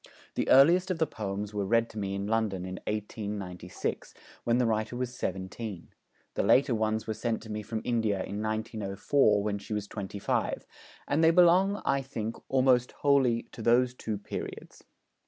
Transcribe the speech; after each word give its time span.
The 0.33 0.49
earliest 0.49 0.89
of 0.89 0.97
the 0.97 1.05
poems 1.05 1.53
were 1.53 1.63
read 1.63 1.87
to 1.91 1.99
me 1.99 2.15
in 2.15 2.25
London 2.25 2.65
in 2.65 2.79
1896, 2.87 4.15
when 4.43 4.57
the 4.57 4.65
writer 4.65 4.95
was 4.95 5.13
seventeen; 5.15 5.89
the 6.33 6.41
later 6.41 6.73
ones 6.73 7.05
were 7.05 7.13
sent 7.13 7.39
to 7.43 7.51
me 7.51 7.61
from 7.61 7.81
India 7.83 8.15
in 8.23 8.41
1904, 8.41 9.43
when 9.43 9.59
she 9.59 9.73
was 9.73 9.87
twenty 9.87 10.17
five; 10.17 10.65
and 11.07 11.23
they 11.23 11.29
belong, 11.29 11.83
I 11.85 12.01
think, 12.01 12.35
almost 12.49 12.93
wholly 12.93 13.43
to 13.51 13.61
those 13.61 13.93
two 13.93 14.17
periods. 14.17 14.83